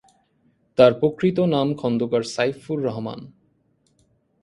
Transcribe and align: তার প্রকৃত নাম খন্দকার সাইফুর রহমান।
তার 0.77 0.91
প্রকৃত 0.93 1.37
নাম 1.53 1.67
খন্দকার 1.75 2.23
সাইফুর 2.25 2.77
রহমান। 2.83 3.19